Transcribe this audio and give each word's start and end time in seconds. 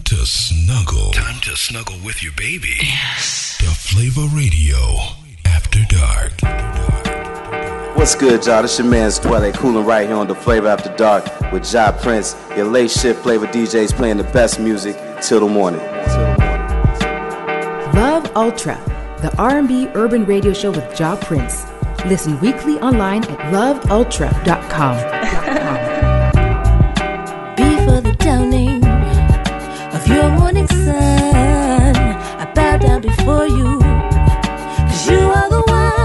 Time 0.00 0.18
to 0.18 0.26
snuggle. 0.26 1.10
Time 1.10 1.40
to 1.42 1.54
snuggle 1.54 1.98
with 2.02 2.22
your 2.22 2.32
baby. 2.32 2.74
Yes. 2.80 3.58
The 3.58 3.66
Flavor 3.66 4.34
Radio 4.34 4.78
After 5.44 5.80
Dark. 5.88 6.32
What's 7.98 8.14
good, 8.14 8.46
y'all? 8.46 8.62
This 8.62 8.78
your 8.78 8.88
man's 8.88 9.20
Dwelle 9.20 9.52
Coolin' 9.52 9.84
right 9.84 10.08
here 10.08 10.16
on 10.16 10.26
The 10.26 10.34
Flavor 10.34 10.68
After 10.68 10.96
Dark 10.96 11.26
with 11.52 11.70
Ja 11.70 11.92
Prince. 11.92 12.34
Your 12.56 12.64
late 12.64 12.90
shift 12.90 13.22
flavor 13.22 13.46
DJs 13.48 13.92
playing 13.92 14.16
the 14.16 14.24
best 14.24 14.58
music 14.58 14.96
till 15.20 15.40
the 15.40 15.48
morning. 15.52 15.80
Love 17.92 18.34
Ultra, 18.34 18.78
the 19.20 19.36
R&B 19.36 19.88
urban 19.94 20.24
radio 20.24 20.54
show 20.54 20.70
with 20.70 20.98
Ja 20.98 21.14
Prince. 21.16 21.66
Listen 22.06 22.40
weekly 22.40 22.80
online 22.80 23.24
at 23.24 23.52
loveultra.com. 23.52 24.96
B 27.56 27.62
for 27.84 28.00
the 28.00 28.16
downy 28.18 28.69
morning 30.38 30.66
sun. 30.68 31.94
I 32.42 32.50
bow 32.54 32.76
down 32.78 33.00
before 33.02 33.46
you, 33.46 33.78
cause 34.88 35.08
you 35.10 35.18
are 35.18 35.48
the 35.50 35.62
one. 35.66 35.99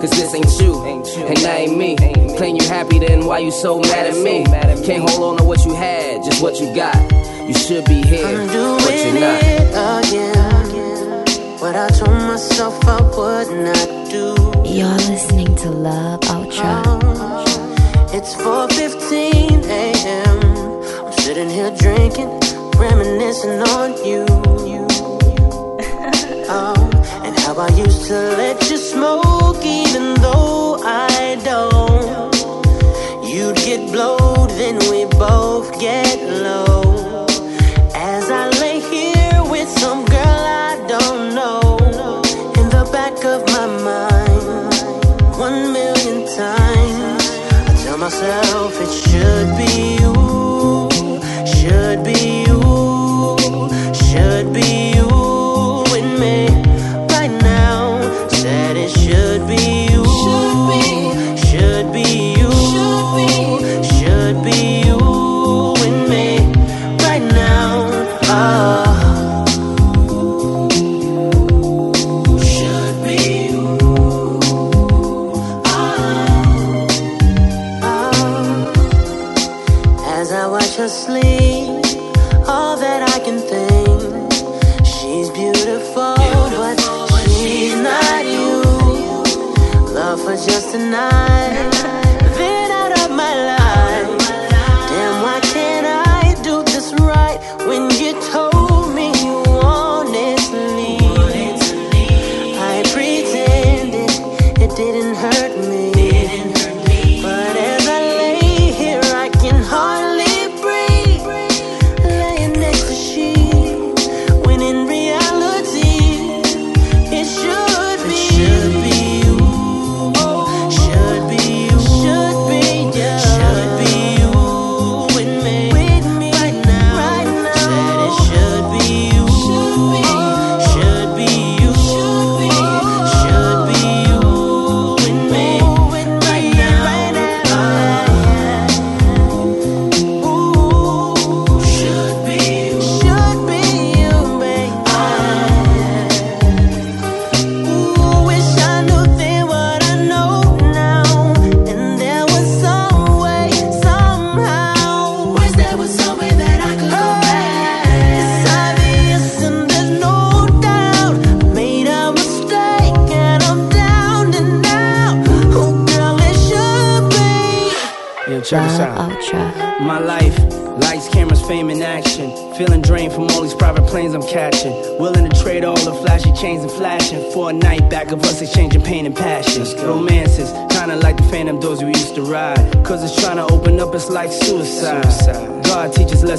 Cause 0.00 0.10
this 0.10 0.34
ain't 0.34 0.60
you, 0.60 0.82
and 0.84 1.38
I 1.38 1.56
ain't 1.64 1.76
me. 1.76 1.96
Claim 2.36 2.56
you 2.56 2.66
happy, 2.68 2.98
then 2.98 3.24
why 3.24 3.38
you 3.38 3.50
so 3.50 3.80
mad 3.80 4.06
at 4.06 4.16
me? 4.22 4.44
Can't 4.84 5.08
hold 5.08 5.22
on 5.22 5.36
to 5.38 5.44
what 5.44 5.64
you 5.64 5.74
had, 5.74 6.22
just 6.22 6.42
what 6.42 6.60
you 6.60 6.74
got. 6.74 6.94
You 7.48 7.54
should 7.54 7.84
be 7.86 8.02
here, 8.02 8.46
but 8.46 8.94
you're 8.94 9.14
not. 9.18 10.04
Again, 10.04 11.60
what 11.60 11.76
I 11.76 11.88
told 11.88 12.10
myself 12.10 12.78
I 12.86 13.00
would 13.16 13.48
not 13.64 14.10
do. 14.10 14.34
You're 14.68 15.00
listening 15.08 15.54
to 15.56 15.70
Love 15.70 16.20
Ultra. 16.28 16.82
Oh, 16.84 17.44
it's 18.12 18.34
4:15 18.34 19.64
a.m. 19.64 21.06
I'm 21.06 21.12
sitting 21.12 21.48
here 21.48 21.70
drinking, 21.78 22.28
reminiscing 22.76 23.62
on 23.74 23.96
you. 24.04 24.26
Oh. 26.48 26.75
And 27.26 27.36
how 27.40 27.56
I 27.58 27.68
used 27.70 28.06
to 28.06 28.18
let 28.42 28.70
you 28.70 28.76
smoke 28.76 29.64
even 29.64 30.14
though 30.14 30.78
I 30.84 31.36
don't. 31.42 32.32
You'd 33.28 33.56
get 33.56 33.90
blowed, 33.90 34.50
then 34.50 34.78
we 34.92 35.06
both 35.18 35.68
get 35.80 36.18
low. 36.46 37.26
As 37.94 38.30
I 38.30 38.48
lay 38.60 38.78
here 38.78 39.42
with 39.50 39.68
some 39.68 40.04
girl 40.04 40.42
I 40.68 40.76
don't 40.86 41.34
know, 41.34 41.78
in 42.60 42.66
the 42.76 42.88
back 42.92 43.16
of 43.24 43.40
my 43.56 43.66
mind, 43.90 45.36
one 45.36 45.72
million 45.72 46.18
times, 46.36 47.24
I 47.68 47.72
tell 47.82 47.98
myself 47.98 48.72
it 48.84 48.92
should 49.02 49.48
be 49.58 49.96
you. 50.00 50.25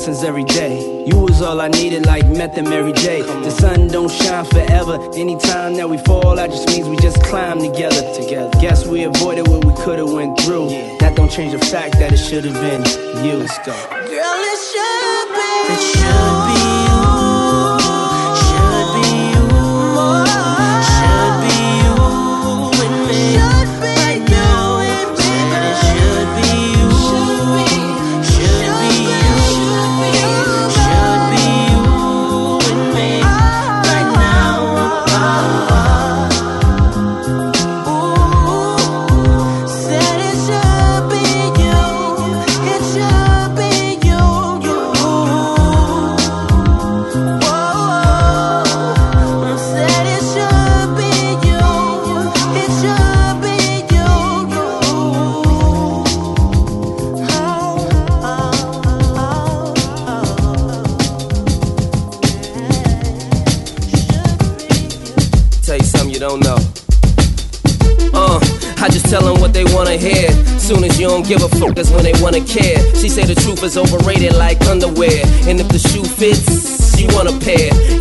Lessons 0.08 0.24
every 0.24 0.44
day. 0.44 1.06
You 1.06 1.18
was 1.20 1.42
all 1.42 1.60
I 1.60 1.68
needed, 1.68 2.06
like 2.06 2.26
met 2.28 2.56
them 2.56 2.68
every 2.68 2.94
day. 2.94 3.22
The 3.22 3.50
sun 3.50 3.88
don't 3.88 4.10
shine 4.10 4.46
forever. 4.46 4.98
Anytime 5.16 5.76
that 5.76 5.90
we 5.90 5.98
fall, 5.98 6.36
that 6.36 6.50
just 6.50 6.68
means 6.70 6.88
we 6.88 6.96
just 6.98 7.22
climb 7.24 7.60
together. 7.60 8.02
Together. 8.14 8.50
Guess 8.62 8.88
we 8.88 9.04
avoided 9.04 9.48
what 9.48 9.66
we 9.66 9.74
could 9.84 10.00
have 10.00 10.12
went 10.12 10.40
through. 10.40 10.70
That 11.00 11.16
don't 11.16 11.30
change 11.30 11.52
the 11.52 11.66
fact 11.66 12.00
that 12.00 12.14
it 12.14 12.18
should 12.18 12.46
have 12.46 12.56
been 12.56 12.84
you. 13.26 13.34
Let's 13.40 13.58
go. 13.66 13.76
Girl, 14.08 14.38
wanna 72.38 72.48
care. 72.48 72.96
She 72.96 73.10
say 73.10 73.24
the 73.24 73.36
truth 73.36 73.64
is 73.64 73.78
overrated 73.78 74.34
like 74.34 74.62
underwear. 74.68 75.22
And 75.48 75.60
if 75.60 75.68
the 75.70 75.80
shoe 75.80 76.04
fits, 76.04 77.00
you 77.00 77.08
want 77.08 77.30
a 77.30 77.40
pair. 77.40 77.97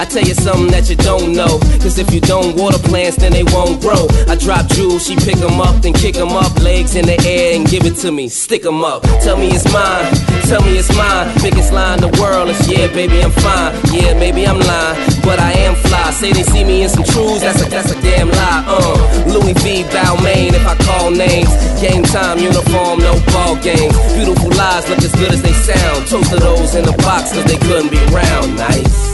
I 0.00 0.06
tell 0.06 0.24
you 0.24 0.32
something 0.32 0.72
that 0.72 0.88
you 0.88 0.96
don't 0.96 1.36
know. 1.36 1.60
Cause 1.84 2.00
if 2.00 2.08
you 2.08 2.24
don't 2.24 2.56
water 2.56 2.80
plants, 2.88 3.20
then 3.20 3.36
they 3.36 3.44
won't 3.44 3.84
grow. 3.84 4.08
I 4.32 4.34
drop 4.34 4.64
jewels, 4.72 5.04
she 5.04 5.12
pick 5.12 5.36
them 5.36 5.60
up, 5.60 5.76
then 5.84 5.92
kick 5.92 6.16
them 6.16 6.32
up. 6.32 6.56
Legs 6.64 6.96
in 6.96 7.04
the 7.04 7.20
air 7.28 7.52
and 7.52 7.68
give 7.68 7.84
it 7.84 8.00
to 8.00 8.10
me, 8.10 8.32
stick 8.32 8.62
them 8.62 8.80
up. 8.80 9.02
Tell 9.20 9.36
me 9.36 9.52
it's 9.52 9.68
mine, 9.68 10.08
tell 10.48 10.64
me 10.64 10.80
it's 10.80 10.88
mine. 10.96 11.28
Biggest 11.44 11.76
lie 11.76 11.92
in 11.92 12.00
the 12.00 12.08
world 12.16 12.48
is 12.48 12.56
yeah, 12.64 12.88
baby, 12.96 13.20
I'm 13.20 13.30
fine. 13.44 13.76
Yeah, 13.92 14.16
maybe 14.16 14.48
I'm 14.48 14.56
lying, 14.56 14.96
but 15.20 15.36
I 15.36 15.52
am 15.68 15.76
fly. 15.84 16.08
Say 16.16 16.32
they 16.32 16.48
see 16.48 16.64
me 16.64 16.82
in 16.82 16.88
some 16.88 17.04
trues, 17.04 17.44
that's 17.44 17.60
a, 17.60 17.68
that's 17.68 17.92
a 17.92 18.00
damn 18.00 18.32
lie. 18.32 18.64
Uh, 18.72 18.96
Louis 19.28 19.52
V. 19.60 19.84
Balmain, 19.92 20.56
if 20.56 20.64
I 20.64 20.80
call 20.80 21.10
names. 21.10 21.52
Game 21.76 22.04
time, 22.04 22.38
uniform, 22.38 23.04
no 23.04 23.20
ball 23.36 23.60
games. 23.60 23.92
Beautiful 24.16 24.48
lies 24.56 24.88
look 24.88 25.04
as 25.04 25.12
good 25.20 25.32
as 25.36 25.42
they 25.42 25.52
sound. 25.52 26.08
Toast 26.08 26.32
to 26.32 26.40
those 26.40 26.74
in 26.74 26.88
the 26.88 26.96
box, 27.04 27.36
cause 27.36 27.44
they 27.44 27.60
couldn't 27.68 27.90
be 27.92 28.00
round. 28.08 28.56
Nice. 28.56 29.09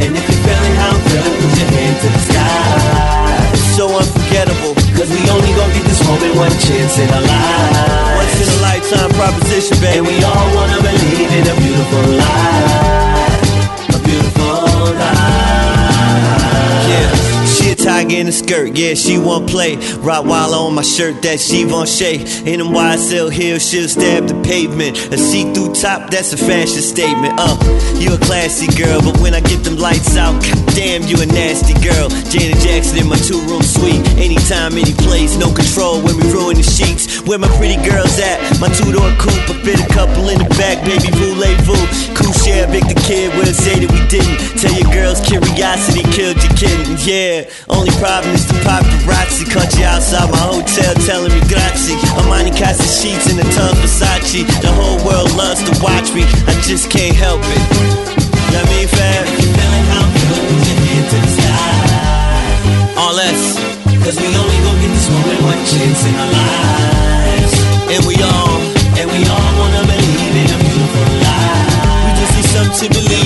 And 0.00 0.16
if 0.16 0.24
you're 0.24 0.42
feeling 0.46 0.74
how 0.80 0.94
I'm 0.96 1.02
feeling, 1.08 1.34
put 1.36 1.52
your 1.58 1.68
hand 1.68 1.96
to 2.00 2.08
the 2.08 2.22
sky. 2.30 3.52
It's 3.52 3.76
so 3.76 3.86
unforgettable, 3.92 4.74
cause 4.96 5.10
we 5.10 5.20
only 5.28 5.52
gonna 5.52 5.74
get 5.74 5.84
this 5.84 6.02
moment 6.08 6.34
one 6.36 6.54
chance 6.64 6.96
in 6.98 7.08
our 7.12 7.20
lives. 7.20 8.16
Once 8.16 8.36
in 8.40 8.48
a 8.48 8.58
lifetime 8.62 9.10
proposition, 9.20 9.76
baby. 9.80 9.98
And 9.98 10.06
we 10.06 10.16
all 10.24 10.48
wanna 10.56 10.80
believe 10.80 11.30
in 11.38 11.44
a 11.44 11.56
beautiful 11.60 12.04
life. 12.24 13.96
A 13.96 13.98
beautiful 14.00 14.94
life. 14.96 15.31
She 17.72 17.80
a 17.80 17.86
tiger 17.86 18.16
in 18.16 18.28
a 18.28 18.32
skirt, 18.32 18.76
yeah, 18.76 18.92
she 18.92 19.16
won't 19.16 19.48
play. 19.48 19.76
Rottweiler 19.76 20.66
on 20.66 20.74
my 20.74 20.82
shirt, 20.82 21.22
that 21.22 21.40
she 21.40 21.64
won't 21.64 21.88
shake. 21.88 22.20
In 22.46 22.58
them 22.58 22.68
YSL 22.68 23.32
heels, 23.32 23.66
she'll 23.66 23.88
stab 23.88 24.26
the 24.26 24.34
pavement. 24.42 24.98
A 25.10 25.16
see-through 25.16 25.72
top, 25.72 26.10
that's 26.10 26.34
a 26.34 26.36
fashion 26.36 26.82
statement. 26.82 27.32
Uh, 27.38 27.56
you 27.98 28.12
a 28.12 28.18
classy 28.18 28.66
girl, 28.76 29.00
but 29.00 29.16
when 29.20 29.32
I 29.32 29.40
get 29.40 29.64
them 29.64 29.76
lights 29.76 30.18
out, 30.18 30.34
damn, 30.74 31.02
you 31.04 31.16
a 31.20 31.26
nasty 31.26 31.74
girl. 31.84 32.08
Janet 32.32 32.58
Jackson 32.60 32.98
in 32.98 33.08
my 33.08 33.16
two-room 33.16 33.62
suite. 33.62 34.02
Anytime, 34.16 34.76
any 34.76 34.92
place, 35.04 35.36
no 35.36 35.52
control 35.52 36.00
when 36.00 36.16
we 36.16 36.24
ruin 36.32 36.56
the 36.56 36.64
sheets. 36.64 37.20
Where 37.28 37.38
my 37.38 37.48
pretty 37.56 37.76
girls 37.84 38.18
at? 38.18 38.40
My 38.60 38.68
two-door 38.72 39.12
coupe, 39.20 39.46
I 39.48 39.54
fit 39.64 39.80
a 39.80 39.88
couple 39.92 40.28
in 40.28 40.38
the 40.40 40.48
back, 40.56 40.80
baby, 40.84 41.12
voulez-vous. 41.12 42.14
Cool 42.16 42.32
share, 42.32 42.66
Vic 42.68 42.84
the 42.88 42.98
kid, 43.04 43.32
we'll 43.36 43.52
say 43.52 43.84
that 43.84 43.90
we 43.90 44.00
didn't. 44.08 44.38
Tell 44.58 44.72
your 44.72 44.88
girls 44.92 45.20
curiosity 45.20 46.02
killed 46.10 46.40
your 46.40 46.54
kitten, 46.56 46.96
yeah. 47.04 47.48
Only 47.68 47.92
problem 48.00 48.34
is 48.34 48.48
the 48.48 48.56
paparazzi 48.64 49.48
caught 49.48 49.72
you 49.76 49.84
outside 49.84 50.30
my 50.32 50.40
hotel 50.40 50.94
telling 51.04 51.32
me 51.32 51.40
grazie. 51.48 51.96
Armani 52.16 52.52
Casa 52.52 52.84
sheets 52.88 53.28
in 53.30 53.36
the 53.36 53.46
tub 53.54 53.76
Versace. 53.84 54.44
The 54.60 54.72
whole 54.72 54.98
world 55.04 55.32
loves 55.36 55.62
to 55.68 55.72
watch 55.82 56.12
me. 56.14 56.24
I 56.48 56.56
just 56.64 56.90
can't 56.90 57.16
help 57.16 57.40
it. 57.44 57.62
You 58.52 58.58
know 58.58 58.64
I 58.64 58.70
mean, 58.70 58.88
fam? 58.88 60.21
To 61.10 61.16
the 61.24 61.30
sky. 61.38 62.96
All 63.00 63.14
less. 63.14 63.42
Cause 64.04 64.16
we 64.20 64.28
only 64.34 64.58
gon' 64.66 64.78
get 64.82 64.90
this 64.98 65.08
moment 65.10 65.40
one 65.42 65.62
chance 65.72 66.00
in 66.08 66.14
our 66.22 66.30
lives. 66.42 67.54
And 67.94 68.02
we 68.06 68.16
all, 68.22 68.56
and 68.98 69.06
we 69.14 69.20
all 69.30 69.50
wanna 69.60 69.82
believe 69.86 70.34
in 70.42 70.48
a 70.50 70.58
beautiful 70.58 71.06
life. 71.22 71.70
We 72.04 72.10
just 72.20 72.32
need 72.36 72.48
something 72.56 72.78
to 72.82 72.86
believe 72.98 73.21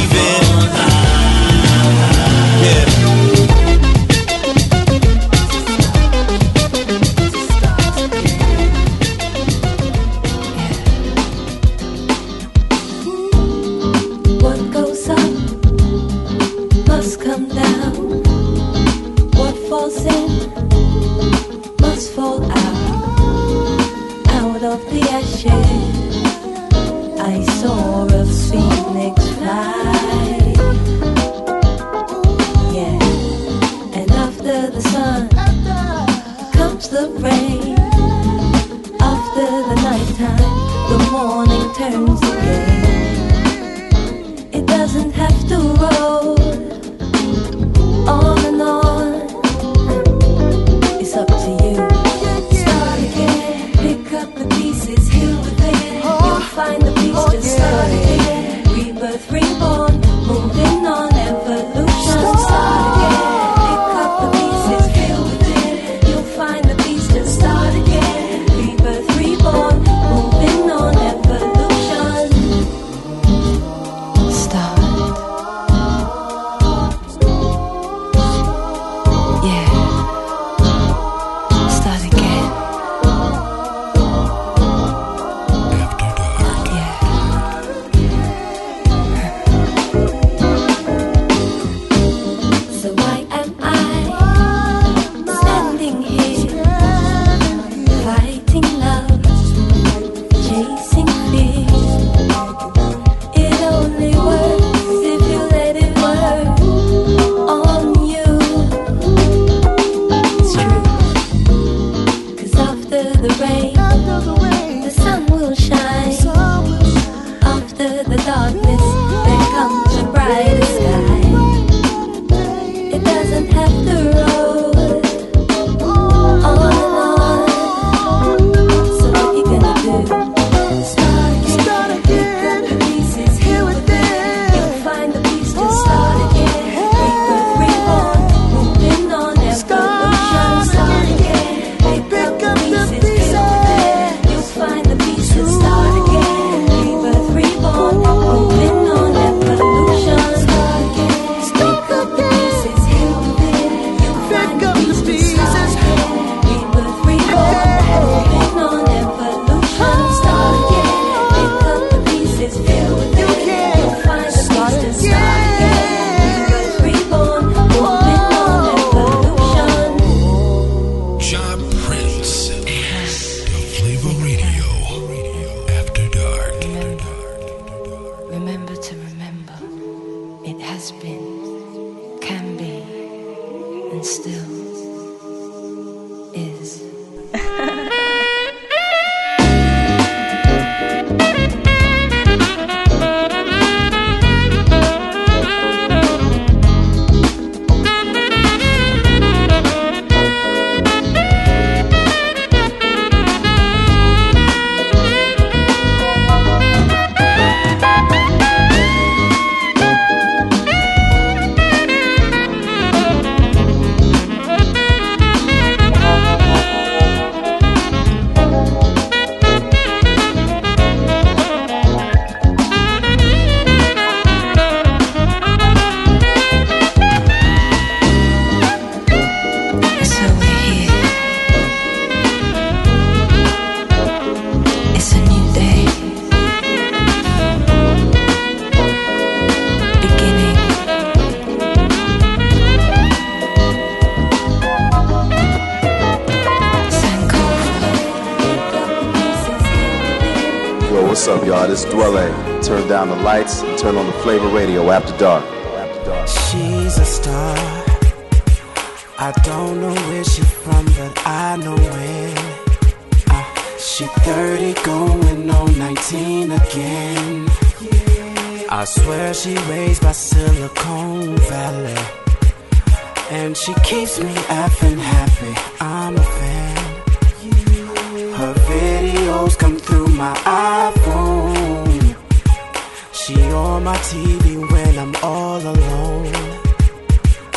on 283.53 283.85
my 283.85 283.97
TV 283.99 284.71
when 284.71 284.99
I'm 284.99 285.15
all 285.23 285.61
alone. 285.61 286.33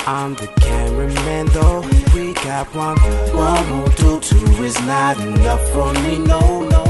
I'm 0.05 0.33
the 0.35 0.47
cameraman 0.61 1.45
though. 1.47 1.81
We 2.13 2.33
got 2.33 2.73
one, 2.73 2.97
one 3.35 3.69
won't 3.69 4.23
two 4.23 4.63
is 4.63 4.79
not 4.81 5.19
enough 5.19 5.63
for 5.71 5.93
me. 6.03 6.19
No, 6.19 6.67
no. 6.67 6.88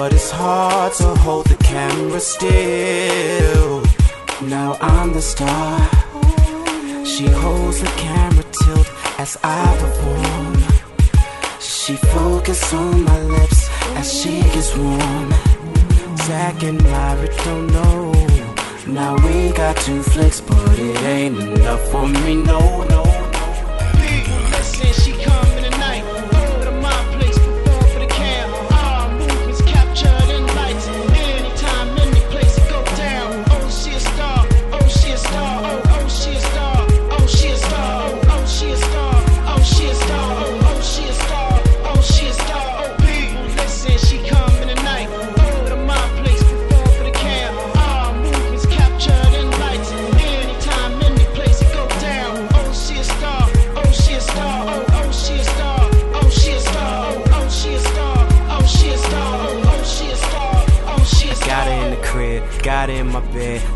But 0.00 0.14
it's 0.14 0.30
hard 0.30 0.94
to 0.94 1.08
hold 1.16 1.44
the 1.44 1.56
camera 1.56 2.20
still. 2.20 3.82
Now 4.48 4.78
I'm 4.80 5.12
the 5.12 5.20
star. 5.20 5.78
She 7.04 7.26
holds 7.26 7.80
the 7.80 7.92
camera 7.98 8.44
tilt 8.62 8.88
as 9.18 9.36
I 9.44 9.62
perform. 9.82 10.56
She 11.60 11.96
focuses 11.96 12.72
on 12.72 13.04
my 13.04 13.20
lips 13.24 13.68
as 13.98 14.10
she 14.10 14.40
gets 14.54 14.74
warm. 14.74 15.34
Zack 16.24 16.62
and 16.62 16.82
Miri 16.82 17.28
don't 17.44 17.66
know. 17.66 18.12
Now 18.86 19.16
we 19.26 19.52
got 19.52 19.76
two 19.76 20.02
flicks, 20.02 20.40
but 20.40 20.78
it 20.78 20.96
ain't 21.02 21.38
enough 21.40 21.82
for 21.90 22.08
me, 22.08 22.36
no, 22.36 22.84
no. 22.84 23.09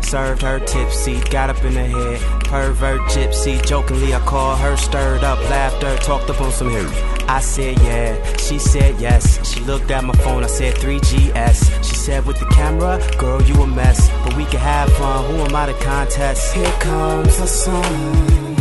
Served 0.01 0.41
her 0.41 0.59
tipsy, 0.59 1.19
got 1.29 1.49
up 1.49 1.63
in 1.63 1.73
her 1.73 1.85
head, 1.85 2.19
pervert 2.45 3.01
gypsy. 3.11 3.63
Jokingly, 3.65 4.13
I 4.13 4.19
called 4.19 4.59
her, 4.59 4.77
stirred 4.77 5.23
up 5.23 5.39
laughter, 5.49 5.95
talked 5.97 6.29
up 6.29 6.41
on 6.41 6.51
some 6.51 6.69
hair. 6.69 6.87
I 7.27 7.39
said 7.39 7.79
yeah, 7.79 8.37
she 8.37 8.59
said 8.59 8.99
yes. 8.99 9.45
She 9.51 9.59
looked 9.61 9.89
at 9.91 10.03
my 10.03 10.13
phone, 10.15 10.43
I 10.43 10.47
said 10.47 10.75
3GS. 10.75 11.83
She 11.83 11.95
said 11.95 12.25
with 12.25 12.39
the 12.39 12.45
camera, 12.45 13.01
girl, 13.17 13.41
you 13.41 13.55
a 13.61 13.67
mess, 13.67 14.09
but 14.23 14.35
we 14.37 14.45
can 14.45 14.59
have 14.59 14.91
fun. 14.93 15.25
Who 15.25 15.37
am 15.41 15.55
I 15.55 15.65
to 15.65 15.73
contest? 15.83 16.53
Here 16.53 16.71
comes 16.79 17.37
the 17.37 17.47
sun. 17.47 18.55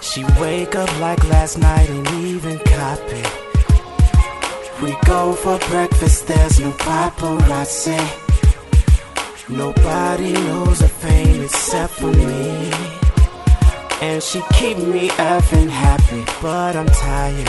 She 0.00 0.24
wake 0.40 0.74
up 0.74 0.90
like 1.00 1.22
last 1.28 1.58
night 1.58 1.88
and 1.88 2.06
even 2.26 2.58
copy. 2.58 3.22
We 4.82 4.96
go 5.06 5.32
for 5.34 5.58
breakfast, 5.70 6.26
there's 6.26 6.58
no 6.58 6.70
paparazzi. 6.72 8.31
Nobody 9.48 10.32
knows 10.32 10.80
her 10.80 10.88
fame 10.88 11.42
except 11.42 11.94
for 11.94 12.12
me. 12.12 12.70
And 14.00 14.22
she 14.22 14.40
keep 14.54 14.78
me 14.78 15.08
effing 15.08 15.68
happy, 15.68 16.24
but 16.40 16.76
I'm 16.76 16.86
tired. 16.86 17.48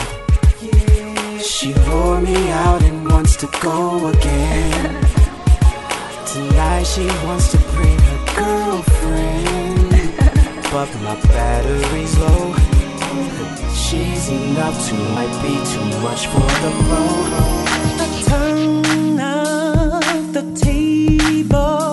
She 1.40 1.72
wore 1.88 2.20
me 2.20 2.50
out 2.50 2.82
and 2.82 3.08
wants 3.08 3.36
to 3.36 3.48
go 3.60 4.08
again. 4.08 5.04
Tonight 6.26 6.82
she 6.82 7.06
wants 7.26 7.52
to 7.52 7.58
bring 7.74 7.98
her 7.98 8.22
girlfriend, 8.34 9.90
but 10.72 10.88
my 11.06 11.14
battery's 11.28 12.18
low. 12.18 12.54
She's 13.72 14.30
enough 14.30 14.76
to 14.88 14.94
might 15.14 15.34
be 15.42 15.54
too 15.72 15.88
much 16.02 16.26
for 16.26 16.48
the 16.64 16.72
road. 16.88 17.64
turn 18.26 19.20
of 19.20 20.32
the 20.32 20.42
table. 20.60 21.83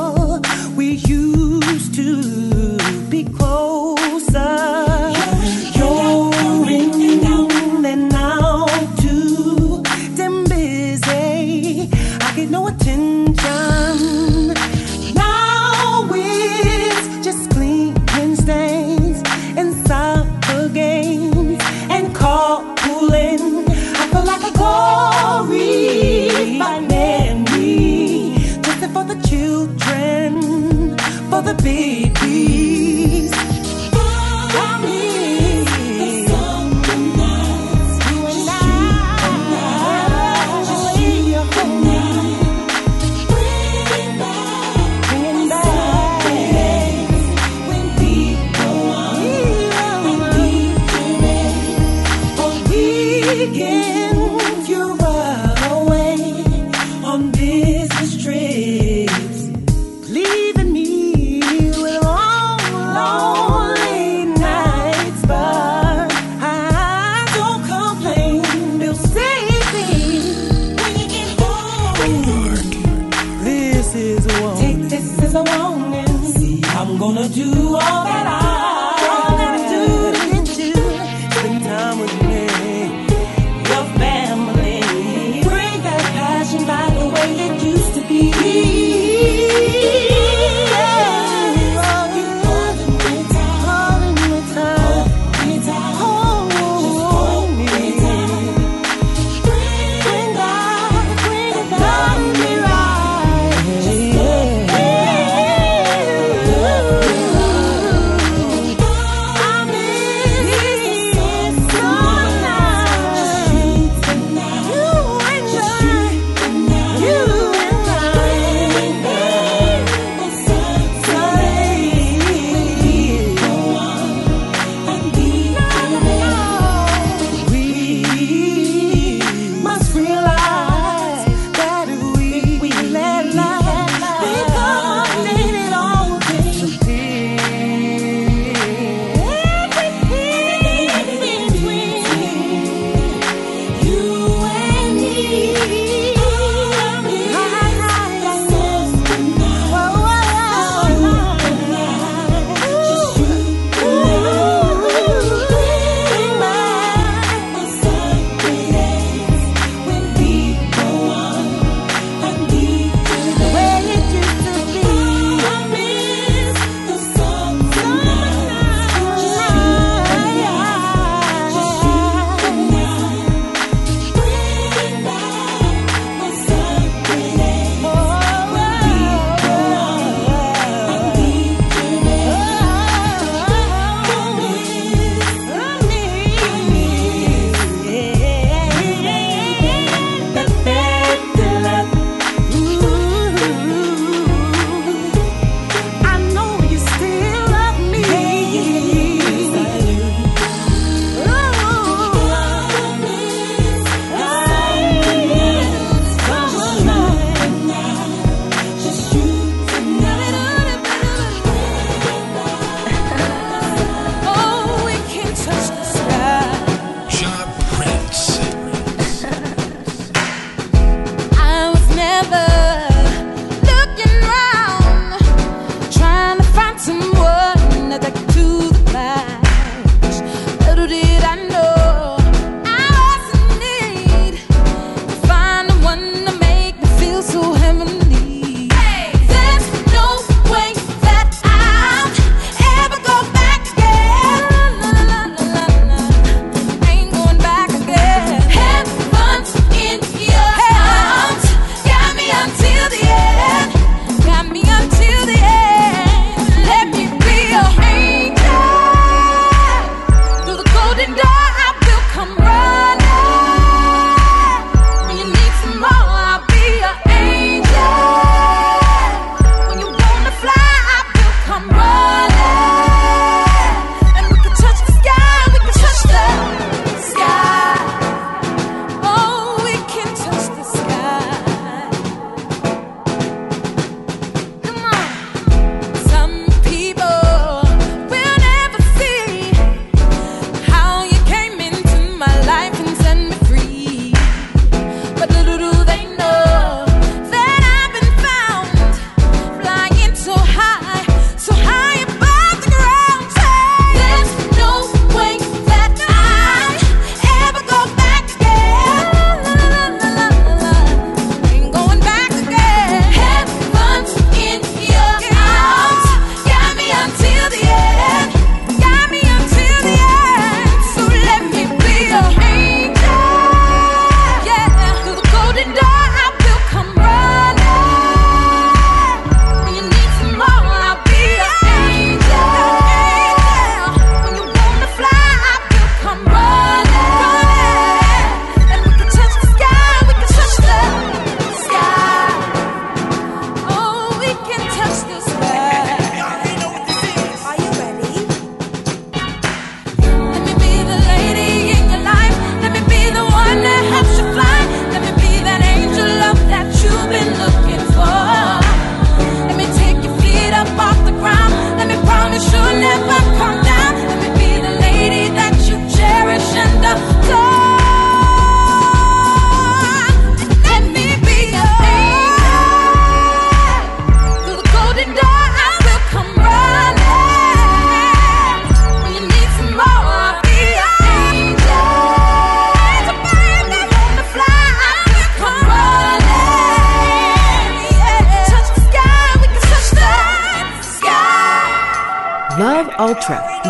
The 31.52 31.64
babies. 31.64 31.91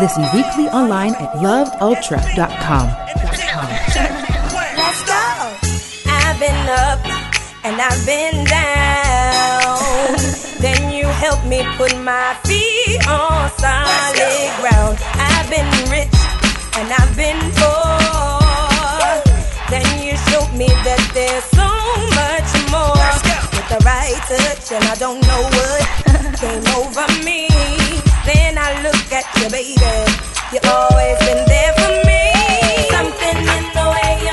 Listen 0.02 0.24
weekly 0.34 0.66
online 0.70 1.14
at 1.14 1.30
loveultra.com. 1.34 2.86
Let's 4.74 5.02
go. 5.06 5.22
I've 6.10 6.40
been 6.40 6.68
up 6.74 6.98
and 7.62 7.80
I've 7.80 8.04
been 8.04 8.42
down. 8.42 10.18
then 10.58 10.90
you 10.92 11.06
helped 11.06 11.46
me 11.46 11.62
put 11.76 11.96
my 12.02 12.34
feet 12.42 12.98
on 13.06 13.48
solid 13.62 14.50
ground. 14.58 14.98
I've 15.14 15.48
been 15.48 15.70
rich 15.88 16.18
and 16.74 16.90
I've 16.98 17.14
been 17.14 17.38
poor. 17.54 19.22
Then 19.70 19.86
you 20.02 20.16
showed 20.26 20.52
me 20.58 20.66
that 20.66 21.02
there's 21.14 21.46
so 21.54 21.70
much 22.18 22.50
more. 22.74 23.06
With 23.54 23.68
the 23.70 23.78
right 23.86 24.18
touch 24.26 24.72
and 24.72 24.82
I 24.82 24.96
don't 24.96 25.22
know 25.22 25.42
what 25.54 26.40
came 26.40 26.66
over 26.74 27.06
me 27.24 27.51
look 28.82 29.12
at 29.12 29.24
you, 29.38 29.48
baby. 29.48 29.78
You've 30.52 30.66
always 30.66 31.18
been 31.22 31.46
there 31.46 31.72
for 31.78 31.92
me. 32.06 32.22
Something 32.90 33.38
in 33.38 33.64
the 33.78 33.86
way 33.94 34.31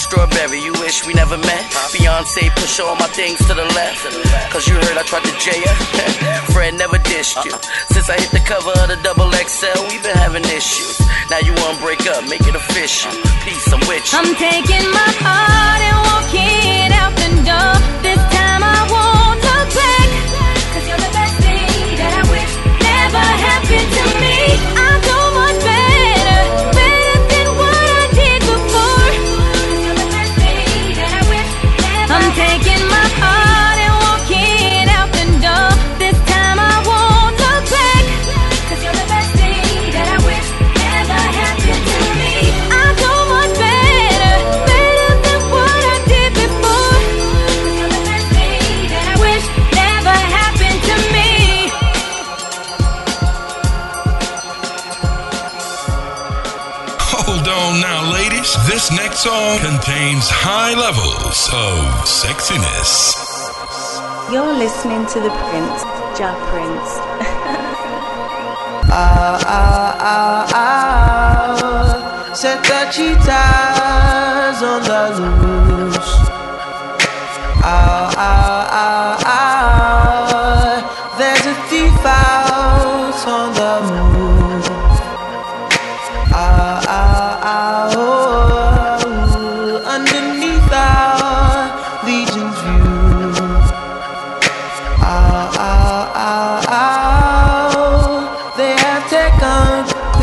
strawberry. 0.00 0.60
You 0.60 0.72
wish 0.80 1.06
we 1.06 1.12
never 1.14 1.36
met. 1.36 1.64
Beyonce 1.92 2.48
push 2.56 2.80
all 2.80 2.96
my 2.96 3.08
things 3.12 3.38
to 3.46 3.52
the 3.54 3.68
left. 3.76 4.02
Cause 4.52 4.66
you 4.66 4.74
heard 4.74 4.96
I 4.96 5.04
tried 5.04 5.24
to 5.28 5.34
J 5.38 5.60
ya. 5.60 5.72
Fred 6.52 6.74
never 6.74 6.98
dished 6.98 7.36
you. 7.44 7.52
Uh-uh. 7.52 7.92
Since 7.92 8.08
I 8.08 8.16
hit 8.20 8.30
the 8.32 8.44
cover 8.52 8.72
of 8.80 8.88
the 8.88 8.98
double 9.04 9.30
XL, 9.30 9.80
we've 9.88 10.02
been 10.02 10.16
having 10.16 10.44
issues. 10.56 10.96
Now 11.30 11.40
you 11.44 11.52
wanna 11.60 11.78
break 11.84 12.02
up, 12.08 12.24
make 12.32 12.44
it 12.48 12.56
official. 12.56 13.12
Uh-huh. 13.12 13.44
Peace, 13.44 13.68
I'm 13.72 13.82
with 13.86 14.04
you. 14.08 14.18
I'm 14.18 14.32
taking 14.40 14.86
my 14.90 15.10
heart 15.20 15.80
and 15.88 15.98
walking 16.08 16.88
out 17.00 17.14
the 17.20 17.30
door. 17.44 17.74
This 18.02 18.22
time 18.32 18.62
I 18.64 18.80
won't 18.88 19.38
look 19.44 19.68
back. 19.76 20.08
Cause 20.72 20.84
you're 20.88 21.02
the 21.06 21.12
best 21.12 21.36
thing 21.44 21.86
that 22.00 22.12
I 22.20 22.24
wish 22.34 22.52
never 22.88 23.24
happened 23.46 23.90
to 23.96 24.04
me. 24.16 24.19
Song 59.20 59.58
contains 59.58 60.30
high 60.32 60.72
levels 60.72 61.52
of 61.52 61.84
sexiness. 62.08 63.12
You're 64.32 64.54
listening 64.56 65.04
to 65.12 65.20
the 65.20 65.28
Prince, 65.44 65.84
Ja 66.16 66.32
Prince. 66.48 66.90
Ah, 68.92 69.38
ah, 69.46 69.96
ah, 70.00 70.46
ah. 70.54 72.32
Set 72.34 72.64
the 72.64 72.80
cheetahs 72.90 74.62
on 74.70 74.80
the 74.88 75.02
loose. 75.20 76.12
Ah, 77.62 78.10
ah, 78.16 78.66
ah, 78.72 79.22
ah. 79.24 79.59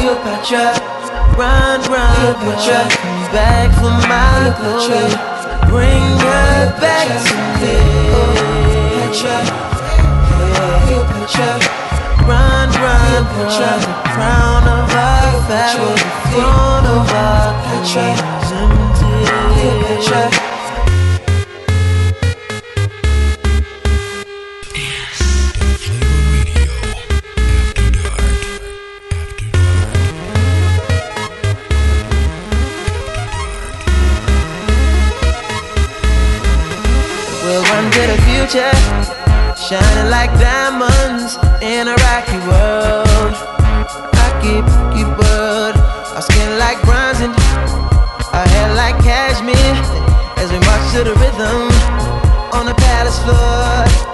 Cleopatra. 0.08 0.72
Run, 1.36 1.82
run, 1.92 2.36
Cleopatra. 2.40 2.88
Back 3.34 3.76
for 3.76 3.92
my 4.08 4.56
glory. 4.58 5.12
Bring 5.70 6.18
her 6.20 6.80
back 6.80 7.08
to 7.28 7.36
me. 7.60 7.76
Cleopatra. 9.12 9.38
Cleopatra. 10.86 11.50
Run, 12.26 12.70
run, 12.80 13.26
Cleopatra. 13.34 13.72
Crown 14.13 14.63
of 14.63 14.96
our 14.96 15.32
pharaoh. 15.48 15.98
Throne 16.32 16.86
of 16.96 17.12
our 17.12 17.52
country. 17.66 18.12
Cleopatra. 19.54 20.47
To 38.50 38.60
future, 38.60 39.56
shining 39.58 40.10
like 40.10 40.32
diamonds 40.40 41.38
in 41.62 41.88
a 41.88 41.96
rocky 41.96 42.40
world. 42.48 43.34
Rocky, 44.14 44.62
rocky 44.62 45.04
world. 45.04 45.76
Our 46.16 46.22
skin 46.22 46.58
like 46.60 46.82
bronze 46.84 47.20
and 47.20 47.34
our 48.34 48.48
hair 48.48 48.74
like 48.76 48.98
cashmere. 49.04 49.56
As 50.38 50.52
we 50.52 50.60
march 50.60 50.92
to 50.94 51.04
the 51.04 51.16
rhythm 51.16 51.72
on 52.54 52.66
the 52.66 52.76
palace 52.76 53.20
floor. 53.24 54.07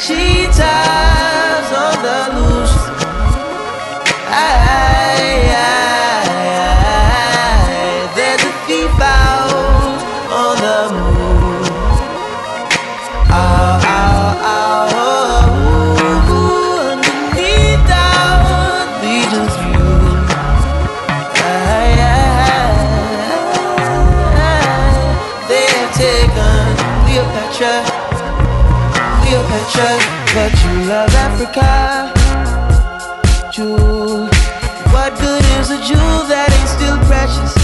Cheetahs 0.00 1.68
on 1.72 1.94
the 2.02 2.20
loose. 2.34 2.76
Aye, 4.28 5.54
aye, 5.54 6.34
aye. 6.98 8.10
There's 8.16 8.42
a 8.42 8.52
thief 8.66 9.00
out 9.00 10.00
on 10.32 10.54
the 10.64 10.78
move. 10.94 11.68
Ah, 13.30 13.80
ah, 13.84 14.42
ah, 14.42 14.88
oh, 14.94 16.30
ooh. 16.30 16.90
Underneath 16.90 17.90
our 17.90 18.86
legion's 19.02 19.54
view. 19.62 19.94
Aye, 21.38 21.96
aye, 22.12 22.82
aye. 24.42 25.02
They 25.48 25.64
have 25.76 25.92
taken 25.94 26.64
Cleopatra, 27.04 27.74
Cleopatra, 29.24 29.90
but 30.36 30.52
you 30.62 30.84
love 30.84 31.08
Africa. 31.16 32.12
Jewel, 33.50 34.28
what 34.92 35.16
good 35.18 35.44
is 35.56 35.70
a 35.70 35.80
jewel 35.80 36.28
that 36.28 36.52
ain't 36.52 36.68
still 36.68 36.98
precious? 37.08 37.54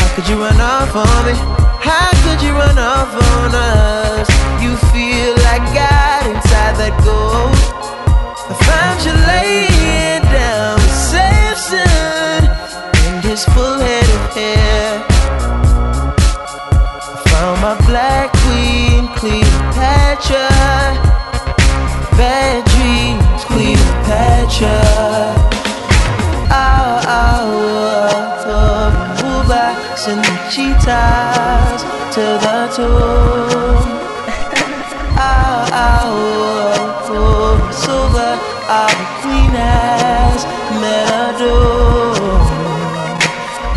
How 0.00 0.08
could 0.16 0.26
you 0.30 0.40
run 0.40 0.56
off 0.56 0.96
on 0.96 1.20
me? 1.28 1.36
How 1.84 2.08
could 2.24 2.40
you 2.40 2.52
run 2.56 2.78
off 2.78 3.12
on 3.36 3.52
us? 3.52 4.28
You 4.64 4.72
feel 4.96 5.36
like 5.44 5.64
God 5.76 6.24
inside 6.32 6.74
that 6.80 6.96
gold. 7.04 7.52
I 8.48 8.54
found 8.64 9.04
you 9.04 9.12
laying 9.28 10.24
down 10.32 10.80
with 10.80 10.96
Samson 11.12 12.40
and 13.04 13.22
his 13.22 13.44
full 13.44 13.78
head 13.78 14.08
of 14.08 14.34
hair. 14.34 15.15
My 17.66 17.74
black 17.84 18.30
queen, 18.46 19.08
Cleopatra. 19.18 20.46
Bad 22.14 22.62
dreams, 22.70 23.42
Cleopatra. 23.50 24.78
Oh, 26.46 27.02
oh, 27.10 27.50
oh, 27.66 28.54
oh. 28.54 28.86
Move 29.18 29.48
back, 29.48 29.98
send 29.98 30.22
the 30.22 30.36
cheetahs 30.48 31.82
to 32.14 32.24
the 32.38 32.58
tomb. 32.76 33.82
Oh, 35.18 35.66
oh, 35.74 36.06
oh, 36.62 37.10
oh. 37.10 37.70
Silver, 37.72 38.38
our 38.70 38.94
queen 39.22 39.50
has 39.58 40.40
met 40.78 41.34
doom. 41.36 42.46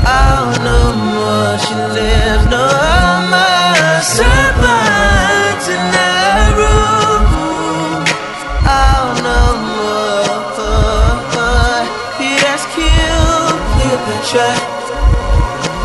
Oh, 0.05 0.45
no 0.61 0.79
more 1.09 1.57
she 1.57 1.73
lives, 1.73 2.18
Cleopatra, 14.29 14.53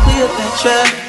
Cleopatra. 0.05 1.04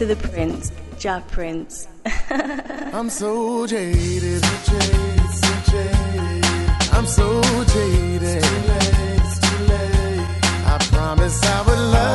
to 0.00 0.06
the 0.06 0.16
prince, 0.16 0.72
Ja 0.98 1.20
Prince. 1.28 1.86
I'm 2.30 3.10
so 3.10 3.66
jaded, 3.66 4.42
jaded, 4.64 5.20
jaded. 5.70 6.44
I'm 6.94 7.04
so 7.04 7.42
jaded. 7.64 8.22
It's 8.22 8.48
too 8.48 8.62
late, 8.70 9.18
it's 9.18 9.38
too 9.40 9.64
late. 9.68 10.26
I 10.72 10.78
promise 10.90 11.44
I 11.44 11.62
would 11.66 11.78
love. 11.92 12.09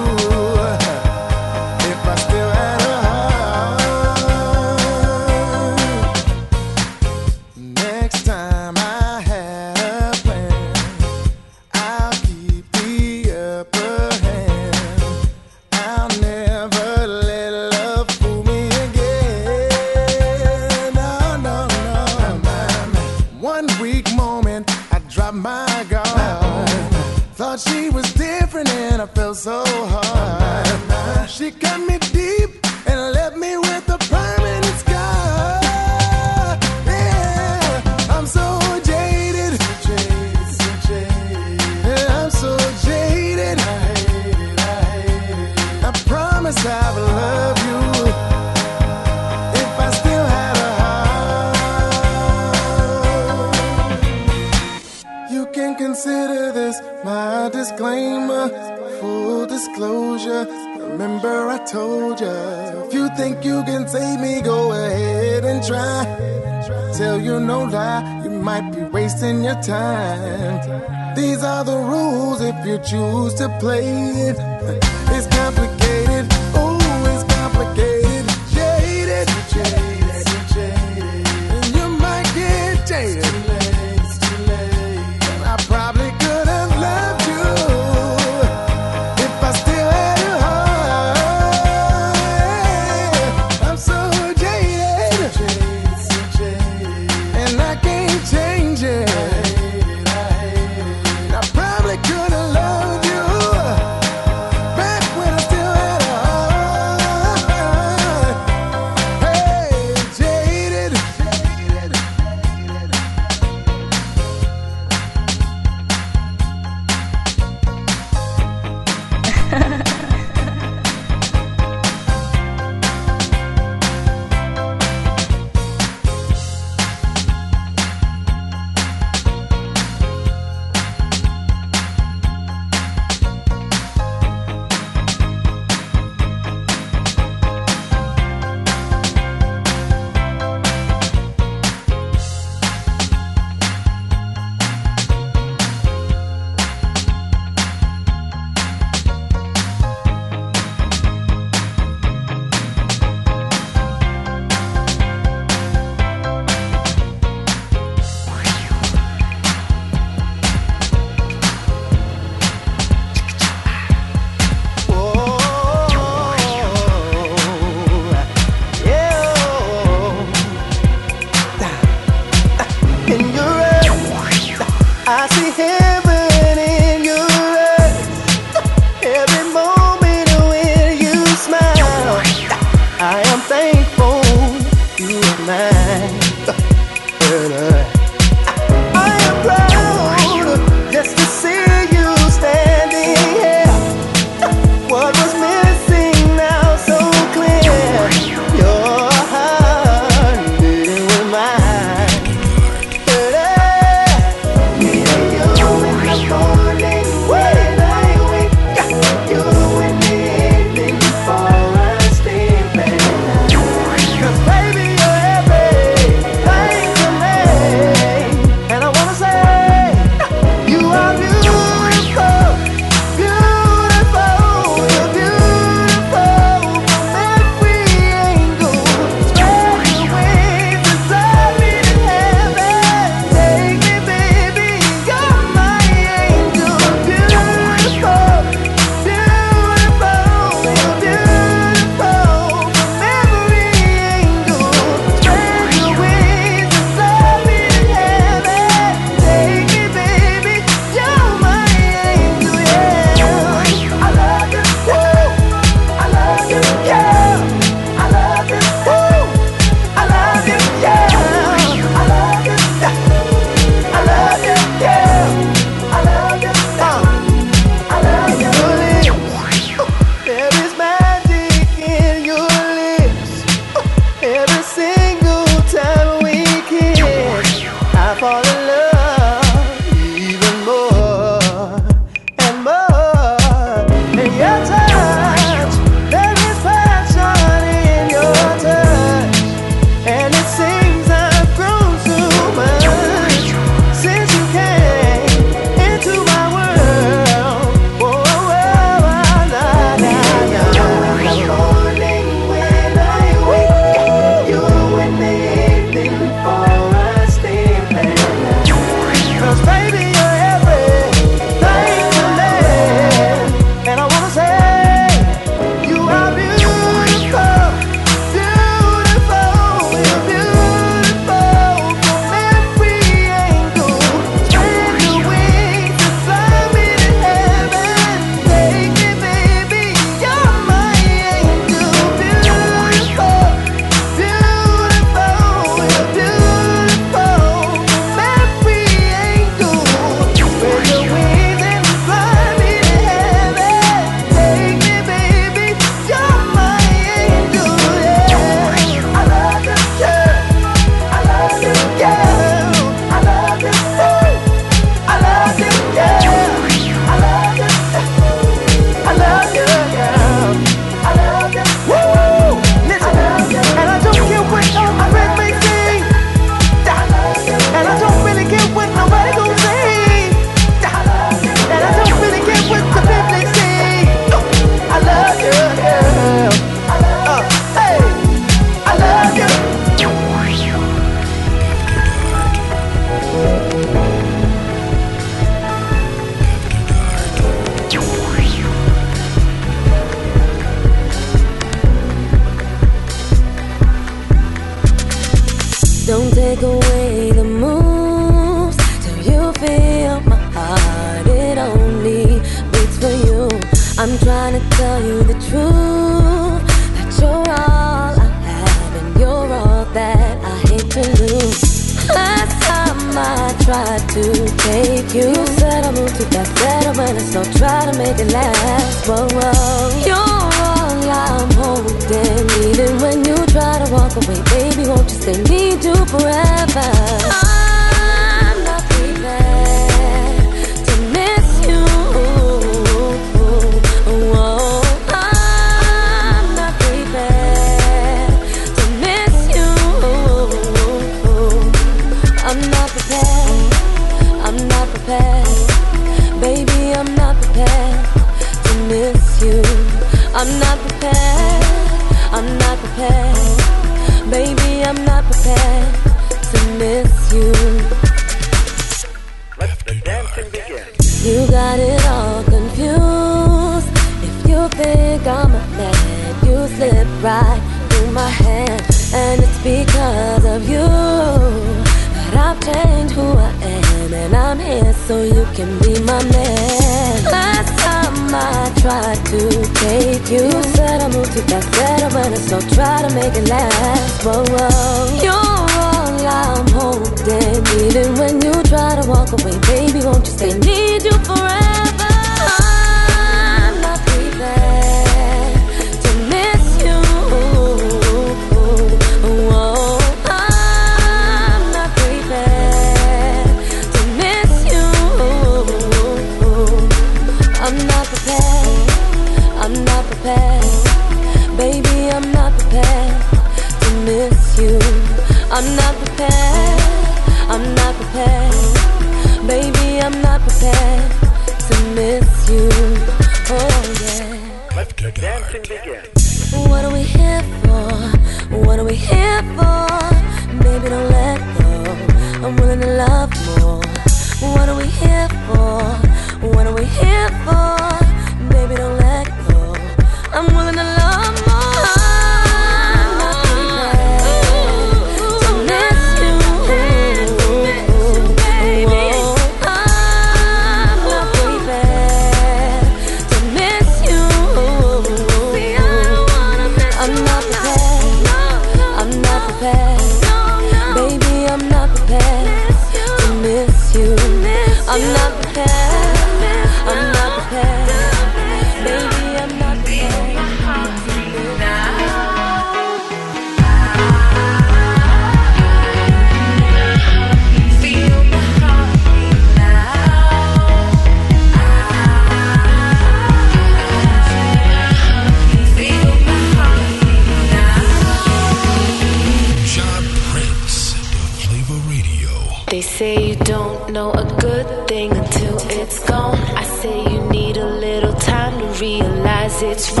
It's 599.71 600.00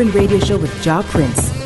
urban 0.00 0.14
radio 0.14 0.38
show 0.38 0.56
with 0.56 0.72
Ja 0.82 1.02
Prince. 1.02 1.59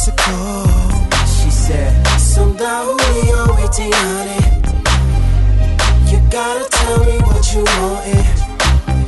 Mexico. 0.00 0.64
She 1.26 1.50
said, 1.50 1.92
Some 2.16 2.56
Julio 2.56 3.52
1800. 3.52 4.64
You 6.10 6.18
gotta 6.30 6.64
tell 6.70 7.04
me 7.04 7.18
what 7.28 7.44
you 7.52 7.60
want 7.60 8.06
it. 8.08 8.24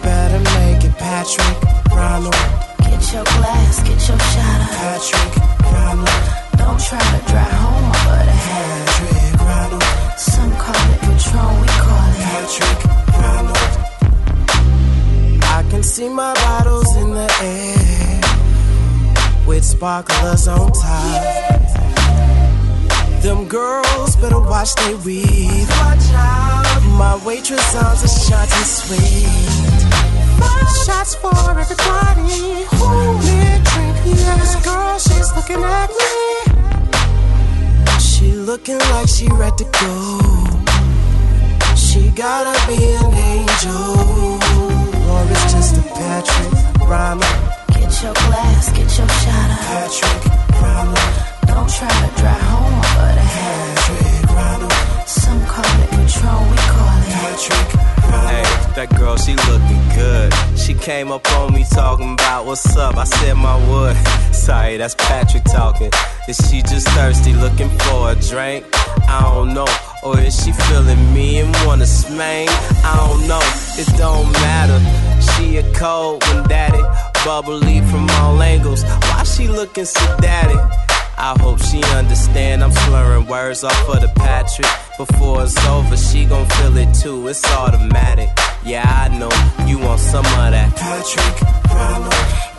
Better 0.02 0.40
make 0.52 0.84
it 0.84 0.94
Patrick 0.98 1.56
Ronald. 1.96 2.36
Get 2.84 3.00
your 3.10 3.24
glass, 3.24 3.82
get 3.88 4.06
your 4.06 4.20
shot 4.32 4.60
up. 4.60 4.70
Patrick 4.84 5.32
Ronald. 5.72 6.22
Don't 6.60 6.78
try 6.78 7.00
to 7.00 7.20
drive 7.30 7.56
home 7.64 7.88
over 7.96 8.24
the 8.28 8.36
head. 8.46 8.86
Patrick 8.86 9.40
Ronald. 9.48 9.88
Some 10.18 10.52
call 10.60 10.84
it 10.92 11.00
Patron, 11.00 11.52
we 11.62 11.68
call 11.86 12.04
it 12.12 12.20
Patrick 12.28 12.78
Ronald. 13.16 13.68
I 15.42 15.58
can 15.70 15.82
see 15.82 16.10
my 16.10 16.34
bottles 16.34 16.96
in 16.96 17.10
the 17.14 17.28
air 17.40 18.11
with 19.52 19.64
sparklers 19.64 20.48
on 20.48 20.72
top. 20.72 21.60
Them 23.20 23.46
girls 23.48 24.16
better 24.16 24.40
watch 24.40 24.74
they 24.76 24.94
weave. 25.04 25.68
Watch 25.68 26.08
out. 26.14 26.80
My 26.96 27.20
waitress 27.26 27.74
on 27.74 27.92
a 27.92 28.08
shot 28.08 28.48
and 28.58 28.66
sweet. 28.66 29.28
Shots 30.86 31.14
for 31.16 31.36
everybody. 31.50 32.64
Who 32.78 32.88
need 33.26 33.60
drink? 33.68 33.94
This 34.40 34.56
girl, 34.64 34.98
she's 34.98 35.30
looking 35.36 35.62
at 35.62 35.90
me. 36.00 36.14
She 38.00 38.32
looking 38.32 38.78
like 38.92 39.08
she 39.08 39.26
ready 39.32 39.64
to 39.64 39.66
go. 39.80 40.20
She 41.76 42.08
gotta 42.16 42.56
be 42.68 42.78
an 43.00 43.12
angel. 43.32 44.40
Or 45.10 45.20
it's 45.30 45.52
just 45.52 45.76
a 45.76 45.82
Patrick 45.92 46.88
Ronald. 46.88 47.51
Get 47.92 48.04
your 48.04 48.14
glass, 48.14 48.72
get 48.72 48.98
your 48.98 49.08
shot 49.08 49.50
up. 49.50 49.58
Patrick. 50.50 51.46
Don't 51.46 51.68
try 51.68 51.88
to 51.90 52.20
drive 52.20 52.40
home 52.40 52.80
the 53.14 53.20
head. 53.20 53.76
Patrick. 54.28 54.71
Some 55.06 55.44
call 55.46 55.64
it 55.64 55.90
we 55.90 56.06
call 56.20 56.42
it 56.46 57.12
Hey, 58.28 58.42
that 58.76 58.88
girl, 58.96 59.16
she 59.16 59.34
looking 59.34 59.82
good. 59.96 60.32
She 60.58 60.74
came 60.74 61.10
up 61.10 61.26
on 61.32 61.52
me 61.52 61.64
talking 61.70 62.12
about 62.14 62.46
what's 62.46 62.76
up. 62.76 62.96
I 62.96 63.04
said 63.04 63.34
my 63.34 63.56
wood. 63.68 63.96
Sorry, 64.32 64.76
that's 64.76 64.94
Patrick 64.94 65.44
talking. 65.44 65.90
Is 66.28 66.36
she 66.48 66.62
just 66.62 66.86
thirsty 66.88 67.32
looking 67.34 67.68
for 67.80 68.12
a 68.12 68.14
drink? 68.14 68.64
I 69.08 69.22
don't 69.22 69.54
know. 69.54 69.66
Or 70.04 70.18
is 70.20 70.44
she 70.44 70.52
feeling 70.52 71.12
me 71.12 71.40
and 71.40 71.54
wanna 71.66 71.84
smang? 71.84 72.46
I 72.84 72.96
don't 73.08 73.26
know. 73.26 73.42
It 73.78 73.88
don't 73.98 74.30
matter. 74.44 74.78
She 75.32 75.56
a 75.56 75.74
cold 75.74 76.22
one 76.28 76.46
daddy. 76.48 76.82
Bubbly 77.24 77.80
from 77.90 78.08
all 78.20 78.40
angles. 78.42 78.84
Why 78.84 79.24
she 79.24 79.48
looking 79.48 79.84
so 79.84 80.16
daddy? 80.18 80.58
I 81.24 81.36
hope 81.38 81.60
she 81.62 81.80
understand 81.94 82.64
I'm 82.64 82.72
slurring 82.72 83.28
words 83.28 83.62
off 83.62 83.88
of 83.88 84.00
the 84.00 84.08
Patrick. 84.08 84.66
Before 84.98 85.44
it's 85.44 85.56
over, 85.66 85.96
she 85.96 86.24
gon' 86.24 86.48
feel 86.48 86.76
it 86.76 86.92
too. 86.94 87.28
It's 87.28 87.44
automatic. 87.52 88.28
Yeah, 88.64 88.82
I 88.84 89.06
know 89.16 89.30
you 89.68 89.78
want 89.78 90.00
some 90.00 90.26
of 90.26 90.50
that. 90.50 90.74
Patrick 90.74 91.36
Ronald. 91.70 92.12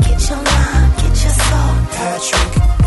Get 0.07 0.29
your 0.29 0.37
lime, 0.37 0.91
get 0.95 1.23
your 1.23 1.35
soul. 1.43 1.75
Patrick 1.91 2.82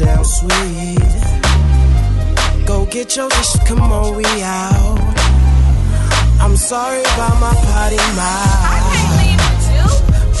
look 0.00 0.08
so 0.08 0.14
damn 0.14 0.24
sweet. 0.24 0.98
Go 2.66 2.86
get 2.86 3.16
your 3.16 3.28
dish, 3.28 3.56
come 3.66 3.80
on, 3.80 4.16
we 4.16 4.24
out. 4.42 4.98
I'm 6.40 6.56
sorry 6.56 7.00
about 7.00 7.40
my 7.40 7.52
potty 7.66 7.96
mouth. 7.96 8.64
I 8.64 8.78
can't 8.92 9.14
leave 9.20 9.40
you. 9.74 9.86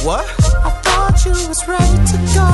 What? 0.06 0.26
I 0.64 0.70
thought 0.82 1.24
you 1.24 1.32
was 1.48 1.68
ready 1.68 1.96
to 2.12 2.16
go. 2.34 2.48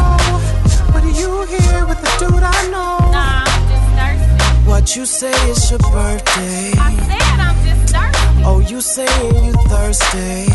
But 0.92 1.04
are 1.04 1.16
you 1.20 1.44
here 1.44 1.86
with 1.86 2.00
the 2.00 2.11
dude 2.18 2.42
I 2.42 2.62
know? 2.70 2.98
Nah, 3.12 3.44
I'm 3.46 3.62
just 3.70 3.88
thirsty. 3.98 4.68
What 4.68 4.96
you 4.96 5.07
say 5.07 5.50
is 5.50 5.70
your 5.70 5.78
birthday. 5.78 6.72
I 6.78 6.96
said 7.09 7.40
I'm 7.40 7.57
just 7.64 7.94
thirsty. 7.94 8.42
Oh, 8.44 8.61
you 8.61 8.80
saying 8.80 9.44
you 9.44 9.52
thirsty? 9.68 10.50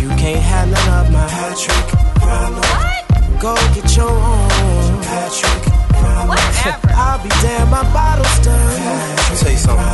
You 0.00 0.08
can't 0.20 0.42
have 0.42 0.68
none 0.70 1.06
of 1.06 1.12
my 1.12 1.26
Patrick 1.28 1.88
Ronald. 2.22 2.64
What? 2.64 3.40
Go 3.40 3.54
get 3.74 3.96
your 3.96 4.10
own 4.10 5.02
Patrick 5.02 5.66
Ronald. 5.66 5.83
Whatever. 6.28 6.88
I'll 6.94 7.22
be 7.22 7.28
damn, 7.28 7.70
my 7.70 7.82
bottle's 7.92 8.38
done. 8.44 8.56
Let 8.56 9.30
me 9.30 9.36
tell 9.36 9.52
you 9.52 9.58
something. 9.58 9.84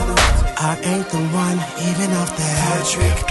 I 0.63 0.79
ain't 0.83 1.09
the 1.09 1.19
one, 1.19 1.59
even 1.89 2.11
off 2.17 2.37
that 2.37 2.85
trick. 2.87 3.31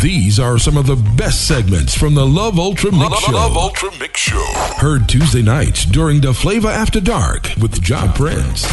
These 0.00 0.38
are 0.38 0.58
some 0.58 0.76
of 0.76 0.86
the 0.86 0.96
best 1.16 1.46
segments 1.46 1.96
from 1.96 2.14
the 2.14 2.26
Love 2.26 2.58
Ultra 2.58 2.92
Mix 2.92 3.20
Show. 3.20 3.32
Love 3.32 3.56
Ultra 3.56 3.90
Mix 3.98 4.20
Show. 4.20 4.44
Heard 4.76 5.08
Tuesday 5.08 5.40
nights 5.42 5.86
during 5.86 6.20
the 6.20 6.34
Flavor 6.34 6.68
After 6.68 7.00
Dark 7.00 7.48
with 7.60 7.80
Job 7.80 8.14
Prince. 8.14 8.66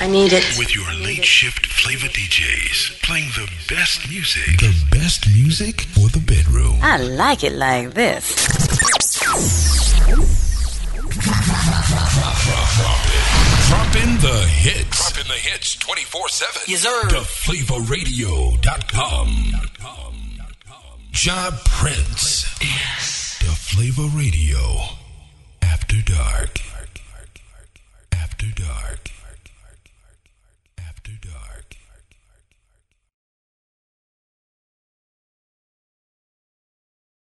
I 0.00 0.06
need 0.06 0.32
it. 0.32 0.44
With 0.58 0.74
your 0.74 0.86
late 0.86 0.97
shift 1.28 1.66
flavor 1.66 2.06
DJs 2.08 3.02
playing 3.02 3.28
the 3.36 3.46
best 3.68 4.08
music. 4.08 4.58
The 4.60 4.72
best 4.90 5.28
music 5.28 5.82
for 5.82 6.08
the 6.08 6.20
bedroom. 6.20 6.78
I 6.80 6.96
like 6.96 7.44
it 7.44 7.52
like 7.52 7.92
this. 7.92 8.34
Drop 13.68 13.94
in 13.96 14.16
the 14.24 14.46
hits. 14.48 15.12
Drop 15.12 15.20
in 15.20 15.28
the 15.28 15.34
hits 15.34 15.76
24 15.76 16.28
7. 16.30 16.62
Yes, 16.66 16.80
sir. 16.80 17.02
TheFlavorRadio.com. 17.10 19.52
Job 21.12 21.54
Prince. 21.66 22.46
Yes. 22.62 23.36
The 23.40 23.52
Flavor 23.52 24.08
Radio. 24.16 24.96
After 25.60 26.00
Dark. 26.00 26.58
After 28.12 28.46
Dark. 28.56 29.10